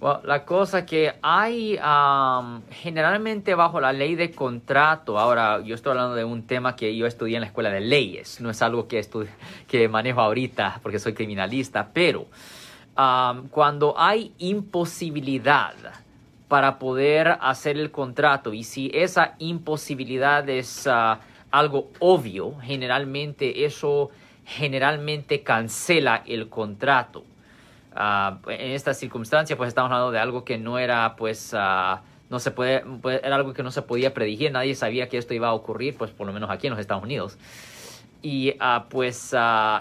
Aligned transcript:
Bueno, 0.00 0.22
la 0.24 0.46
cosa 0.46 0.86
que 0.86 1.12
hay 1.20 1.78
am, 1.78 2.62
generalmente 2.70 3.54
bajo 3.54 3.82
la 3.82 3.92
ley 3.92 4.14
de 4.14 4.30
contrato, 4.30 5.18
ahora 5.18 5.60
yo 5.60 5.74
estoy 5.74 5.90
hablando 5.90 6.14
de 6.14 6.24
un 6.24 6.46
tema 6.46 6.74
que 6.74 6.96
yo 6.96 7.04
estudié 7.04 7.36
en 7.36 7.42
la 7.42 7.48
escuela 7.48 7.68
de 7.68 7.80
leyes, 7.80 8.40
no 8.40 8.48
es 8.48 8.62
algo 8.62 8.88
que, 8.88 9.06
que 9.68 9.88
manejo 9.88 10.22
ahorita 10.22 10.80
porque 10.82 10.98
soy 10.98 11.12
criminalista, 11.12 11.90
pero 11.92 12.24
am, 12.96 13.48
cuando 13.48 13.94
hay 13.98 14.32
imposibilidad 14.38 15.74
para 16.48 16.78
poder 16.78 17.36
hacer 17.38 17.76
el 17.76 17.90
contrato 17.90 18.54
y 18.54 18.64
si 18.64 18.90
esa 18.94 19.34
imposibilidad 19.38 20.48
es 20.48 20.86
ah, 20.86 21.20
algo 21.50 21.90
obvio, 21.98 22.54
generalmente 22.62 23.66
eso 23.66 24.08
generalmente 24.46 25.42
cancela 25.42 26.22
el 26.26 26.48
contrato. 26.48 27.24
Ah, 27.94 28.38
en 28.46 28.70
esta 28.70 28.94
circunstancia, 28.94 29.56
pues 29.56 29.68
estamos 29.68 29.90
hablando 29.90 30.12
de 30.12 30.18
algo 30.18 30.44
que 30.44 30.58
no 30.58 30.78
era, 30.78 31.16
pues, 31.16 31.52
ah, 31.56 32.02
no 32.28 32.38
se 32.38 32.52
puede, 32.52 32.84
pues, 33.02 33.20
era 33.24 33.36
algo 33.36 33.52
que 33.52 33.62
no 33.62 33.70
se 33.70 33.82
podía 33.82 34.14
predecir, 34.14 34.52
nadie 34.52 34.74
sabía 34.74 35.08
que 35.08 35.18
esto 35.18 35.34
iba 35.34 35.48
a 35.48 35.52
ocurrir, 35.52 35.96
pues 35.96 36.12
por 36.12 36.26
lo 36.26 36.32
menos 36.32 36.50
aquí 36.50 36.68
en 36.68 36.72
los 36.72 36.80
Estados 36.80 37.02
Unidos. 37.02 37.38
Y 38.22 38.54
ah, 38.60 38.86
pues 38.90 39.34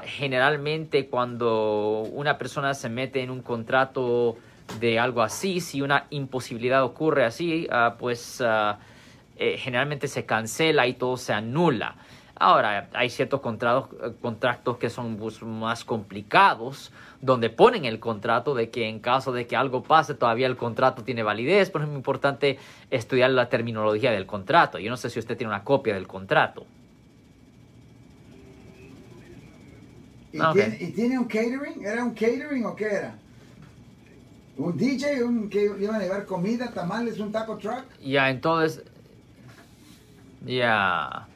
generalmente 0.06 1.08
cuando 1.08 2.04
una 2.12 2.38
persona 2.38 2.74
se 2.74 2.90
mete 2.90 3.22
en 3.22 3.32
un 3.32 3.42
contrato 3.42 4.38
de 4.80 4.98
algo 4.98 5.22
así, 5.22 5.60
si 5.60 5.82
una 5.82 6.06
imposibilidad 6.10 6.84
ocurre 6.84 7.26
así, 7.26 7.68
pues 8.00 8.42
eh, 9.40 9.58
generalmente 9.58 10.10
se 10.10 10.26
cancela 10.26 10.86
y 10.86 10.94
todo 10.94 11.16
se 11.16 11.32
anula. 11.32 11.96
Ahora, 12.36 12.90
hay 12.94 13.10
ciertos 13.10 13.40
contratos, 13.40 13.90
eh, 14.04 14.12
contratos 14.22 14.78
que 14.78 14.90
son 14.90 15.18
más 15.60 15.86
complicados, 15.86 16.92
donde 17.22 17.50
ponen 17.50 17.86
el 17.86 18.00
contrato 18.00 18.54
de 18.54 18.70
que 18.70 18.90
en 18.90 19.00
caso 19.00 19.32
de 19.32 19.48
que 19.48 19.56
algo 19.56 19.82
pase, 19.82 20.14
todavía 20.14 20.46
el 20.46 20.58
contrato 20.58 21.04
tiene 21.04 21.24
validez, 21.24 21.70
pero 21.70 21.86
es 21.86 21.90
muy 21.90 21.98
importante 21.98 22.60
estudiar 22.92 23.30
la 23.32 23.48
terminología 23.48 24.12
del 24.12 24.26
contrato. 24.26 24.78
Yo 24.78 24.90
no 24.90 24.98
sé 24.98 25.10
si 25.10 25.20
usted 25.20 25.38
tiene 25.38 25.52
una 25.54 25.64
copia 25.64 25.94
del 25.94 26.06
contrato. 26.08 26.66
¿Y, 30.34 30.40
Ah, 30.40 30.52
ok. 30.52 30.56
tiene, 30.56 30.78
¿Y 30.82 30.92
tiene 30.92 31.18
un 31.18 31.26
catering? 31.26 31.86
¿Era 31.86 32.04
un 32.04 32.12
catering 32.14 32.66
o 32.66 32.76
qué 32.76 32.86
era? 32.86 33.16
¿Un 34.58 34.78
DJ? 34.78 35.24
¿Un 35.24 35.50
que 35.50 35.64
iban 35.80 35.96
a 35.96 36.00
llevar 36.00 36.26
comida, 36.26 36.72
tamales, 36.74 37.20
un 37.20 37.32
taco 37.32 37.58
truck? 37.58 37.86
Ya, 38.02 38.30
entonces, 38.30 38.84
ya, 40.46 41.28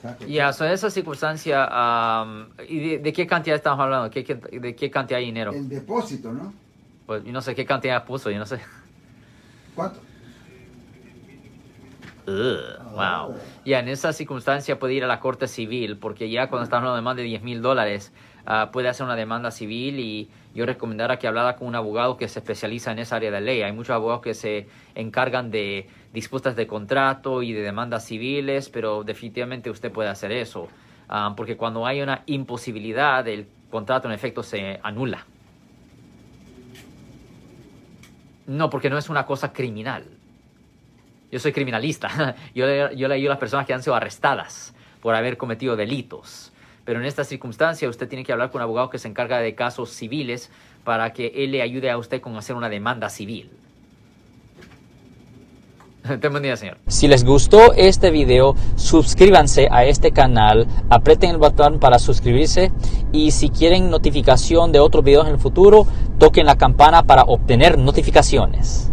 Taco 0.00 0.24
ya, 0.26 0.52
so 0.52 0.64
esa 0.64 0.90
circunstancia, 0.90 1.68
am, 1.70 2.50
¿y 2.68 2.80
de, 2.80 2.98
de 2.98 3.12
qué 3.12 3.26
cantidad 3.26 3.56
estamos 3.56 3.80
hablando? 3.80 4.10
¿Qué, 4.10 4.24
qué- 4.24 4.34
de 4.34 4.74
qué 4.74 4.90
cantidad 4.90 5.18
de 5.18 5.24
dinero? 5.24 5.52
El 5.52 5.68
depósito, 5.68 6.32
¿no? 6.32 6.52
Pues 7.06 7.24
yo 7.24 7.32
no 7.32 7.40
sé 7.42 7.54
qué 7.54 7.64
cantidad 7.64 8.04
puso, 8.04 8.30
yo 8.30 8.38
no 8.38 8.46
sé. 8.46 8.60
¿Cuánto? 9.74 10.00
Ugh, 12.26 12.92
wow. 12.92 13.34
Ya, 13.64 13.80
en 13.80 13.88
esa 13.88 14.12
circunstancia 14.12 14.78
puede 14.78 14.94
ir 14.94 15.04
a 15.04 15.08
la 15.08 15.18
corte 15.18 15.48
civil, 15.48 15.96
porque 15.96 16.30
ya 16.30 16.48
cuando 16.48 16.64
estamos 16.64 16.82
hablando 16.82 16.96
de 16.96 17.02
más 17.02 17.16
de 17.16 17.22
10 17.24 17.42
mil 17.42 17.62
dólares, 17.62 18.12
ah, 18.46 18.70
puede 18.72 18.88
hacer 18.88 19.04
una 19.04 19.16
demanda 19.16 19.50
civil 19.50 19.98
y 19.98 20.30
yo 20.54 20.64
recomendara 20.64 21.18
que 21.18 21.26
hablara 21.26 21.56
con 21.56 21.66
un 21.66 21.74
abogado 21.74 22.16
que 22.16 22.28
se 22.28 22.38
especializa 22.38 22.92
en 22.92 23.00
esa 23.00 23.16
área 23.16 23.32
de 23.32 23.40
ley. 23.40 23.62
Hay 23.62 23.72
muchos 23.72 23.90
abogados 23.90 24.22
que 24.22 24.34
se 24.34 24.68
encargan 24.94 25.50
de 25.50 25.88
disputas 26.12 26.54
de 26.54 26.66
contrato 26.66 27.42
y 27.42 27.52
de 27.52 27.62
demandas 27.62 28.04
civiles, 28.04 28.68
pero 28.68 29.02
definitivamente 29.02 29.68
usted 29.70 29.90
puede 29.90 30.08
hacer 30.08 30.30
eso, 30.30 30.68
ah, 31.08 31.34
porque 31.36 31.56
cuando 31.56 31.86
hay 31.86 32.02
una 32.02 32.22
imposibilidad, 32.26 33.26
el 33.26 33.48
contrato 33.68 34.06
en 34.06 34.14
efecto 34.14 34.44
se 34.44 34.78
anula. 34.84 35.26
No, 38.46 38.70
porque 38.70 38.90
no 38.90 38.98
es 38.98 39.08
una 39.08 39.24
cosa 39.26 39.52
criminal. 39.52 40.04
Yo 41.32 41.38
soy 41.38 41.52
criminalista. 41.52 42.36
Yo 42.54 42.66
le, 42.66 42.94
yo 42.94 43.08
le 43.08 43.14
ayudo 43.14 43.30
a 43.30 43.34
las 43.34 43.40
personas 43.40 43.66
que 43.66 43.72
han 43.72 43.82
sido 43.82 43.96
arrestadas 43.96 44.74
por 45.00 45.14
haber 45.14 45.38
cometido 45.38 45.74
delitos. 45.74 46.52
Pero 46.84 47.00
en 47.00 47.06
esta 47.06 47.24
circunstancia 47.24 47.88
usted 47.88 48.06
tiene 48.06 48.22
que 48.22 48.32
hablar 48.32 48.50
con 48.50 48.60
un 48.60 48.64
abogado 48.64 48.90
que 48.90 48.98
se 48.98 49.08
encarga 49.08 49.38
de 49.38 49.54
casos 49.54 49.90
civiles 49.90 50.50
para 50.84 51.12
que 51.12 51.32
él 51.34 51.52
le 51.52 51.62
ayude 51.62 51.90
a 51.90 51.96
usted 51.96 52.20
con 52.20 52.36
hacer 52.36 52.54
una 52.54 52.68
demanda 52.68 53.08
civil. 53.08 53.50
Día, 56.42 56.56
señor. 56.56 56.78
Si 56.88 57.08
les 57.08 57.24
gustó 57.24 57.72
este 57.74 58.10
video, 58.10 58.54
suscríbanse 58.74 59.68
a 59.70 59.84
este 59.84 60.10
canal, 60.10 60.66
aprieten 60.90 61.30
el 61.30 61.38
botón 61.38 61.78
para 61.78 61.98
suscribirse 61.98 62.72
y 63.12 63.30
si 63.30 63.48
quieren 63.48 63.88
notificación 63.88 64.72
de 64.72 64.80
otros 64.80 65.04
videos 65.04 65.26
en 65.28 65.34
el 65.34 65.38
futuro, 65.38 65.86
toquen 66.18 66.46
la 66.46 66.58
campana 66.58 67.04
para 67.04 67.22
obtener 67.22 67.78
notificaciones. 67.78 68.91